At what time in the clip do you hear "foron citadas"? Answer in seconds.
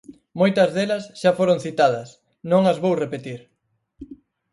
1.39-2.09